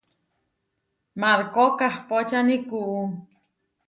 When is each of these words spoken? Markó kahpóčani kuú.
Markó 1.21 1.65
kahpóčani 1.79 2.57
kuú. 2.69 2.99